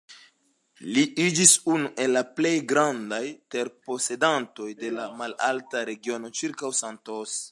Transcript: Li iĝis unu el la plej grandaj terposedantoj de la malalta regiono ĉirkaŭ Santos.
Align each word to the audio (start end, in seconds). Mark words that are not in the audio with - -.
Li 0.93 1.01
iĝis 1.25 1.51
unu 1.73 1.91
el 2.05 2.15
la 2.19 2.23
plej 2.39 2.53
grandaj 2.71 3.21
terposedantoj 3.57 4.69
de 4.81 4.91
la 4.97 5.07
malalta 5.23 5.87
regiono 5.93 6.35
ĉirkaŭ 6.41 6.75
Santos. 6.83 7.41